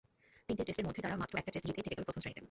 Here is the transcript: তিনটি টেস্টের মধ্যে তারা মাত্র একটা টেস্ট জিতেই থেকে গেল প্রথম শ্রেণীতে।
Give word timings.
তিনটি 0.47 0.63
টেস্টের 0.67 0.87
মধ্যে 0.87 1.01
তারা 1.05 1.15
মাত্র 1.21 1.33
একটা 1.39 1.51
টেস্ট 1.53 1.65
জিতেই 1.69 1.85
থেকে 1.85 1.95
গেল 1.95 2.05
প্রথম 2.09 2.21
শ্রেণীতে। 2.23 2.39